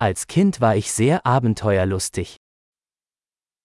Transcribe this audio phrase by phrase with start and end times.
[0.00, 2.36] Als Kind war ich sehr abenteuerlustig.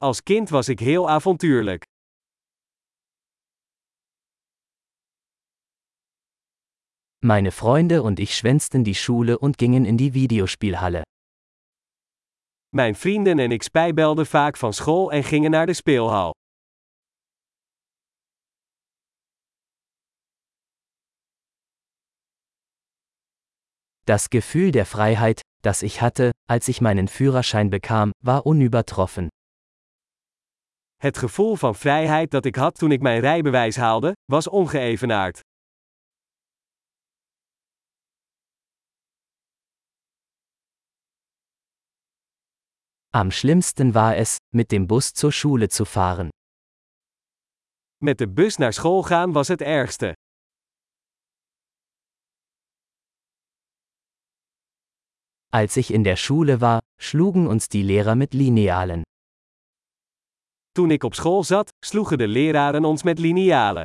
[0.00, 1.84] Als kind was ik heel avontuurlijk.
[7.22, 11.02] Meine Freunde und ich schwänzten die Schule und gingen in die Videospielhalle.
[12.74, 16.32] Mijn vrienden en ik spijbelden vaak van school en gingen naar de speelhal.
[24.08, 29.28] Das Gefühl der Freiheit, das ich hatte, als ich meinen Führerschein bekam, war unübertroffen.
[30.96, 35.40] Het gevoel van vrijheid dat ik had toen ik mijn rijbewijs haalde, was ongeëvenaard.
[43.10, 46.28] Am schlimmsten war es, mit dem Bus zur Schule zu fahren.
[48.04, 50.14] Met de bus naar school gaan was het ergste.
[55.56, 59.02] Als ich in der Schule war, schlugen uns die Lehrer mit Linealen.
[60.72, 63.84] Toen ik op school zat, sloegen de leraren ons met linealen.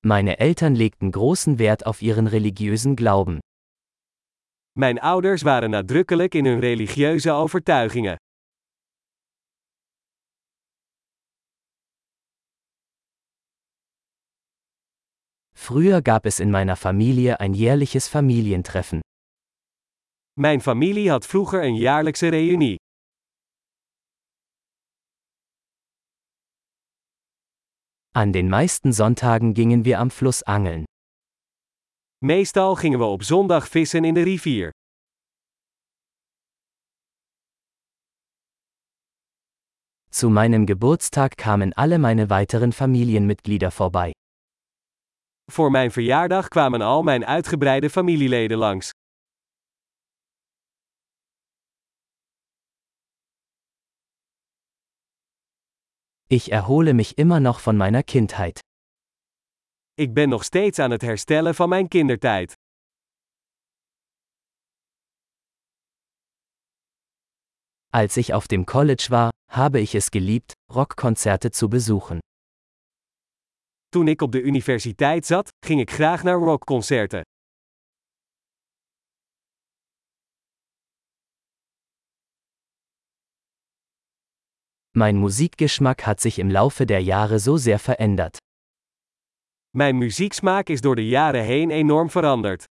[0.00, 3.38] Meine Eltern legten großen Wert auf ihren religiösen Glauben.
[4.72, 8.16] Mijn ouders waren nadrukkelijk in hun religieuze overtuigingen.
[15.64, 19.00] Früher gab es in meiner Familie ein jährliches Familientreffen.
[20.34, 22.76] Mijn familie had vroeger een jaarlijkse reunie.
[28.12, 30.84] An den meisten Sonntagen gingen wir am Fluss angeln.
[32.18, 34.70] Meestal gingen we op zondag vissen in de rivier.
[40.10, 44.12] Zu meinem Geburtstag kamen alle meine weiteren Familienmitglieder vorbei.
[45.44, 48.90] Voor mijn verjaardag kwamen al mijn uitgebreide familieleden langs.
[56.26, 58.60] Ich erhole mich immer noch von meiner Kindheit.
[59.94, 62.54] Ik ben nog steeds aan het herstellen van mijn kindertijd.
[67.90, 72.20] Als ich auf dem College war, habe ich es geliebt, Rockkonzerte zu besuchen.
[73.92, 77.22] Toen ik op de universiteit zat, ging ik graag naar rockconcerten.
[84.90, 88.36] Mein Musikgeschmack hat sich im Laufe der Jahre so sehr verändert.
[89.70, 92.64] Mijn muzieksmaak is door de jaren heen enorm veranderd.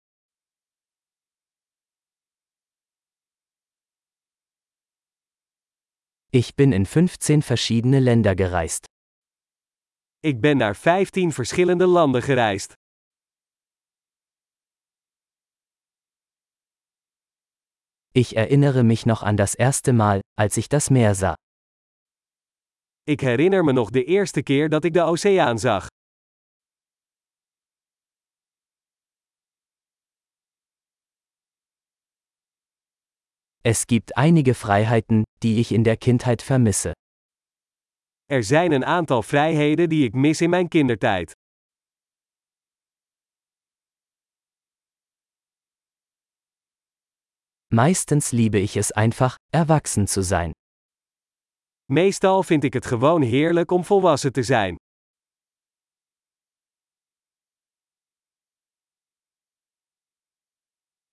[6.31, 8.87] Ich bin in 15 verschiedene Länder gereist.
[10.21, 12.73] Ik ben naar 15 verschillende landen gereisd.
[18.13, 21.35] Ich erinnere mich noch an das erste Mal, als ich das Meer sah.
[23.05, 25.87] Ik herinner me nog de eerste keer dat ik de oceaan zag.
[33.63, 36.93] Es gibt einige Freiheiten, die ich in der Kindheit vermisse.
[38.31, 41.33] Er zijn een aantal vrijheden die ik mis in mijn kindertijd.
[47.75, 50.51] Meistens liebe ich es einfach, erwachsen zu sein.
[51.85, 54.77] Meestal vind ik het gewoon heerlijk om volwassen te zijn.